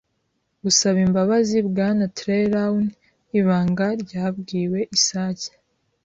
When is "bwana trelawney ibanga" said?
1.69-3.87